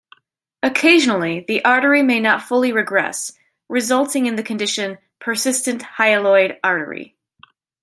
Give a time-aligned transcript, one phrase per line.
[0.63, 3.33] Occasionally the artery may not fully regress,
[3.69, 7.15] resulting in the condition "persistent hyaloid artery".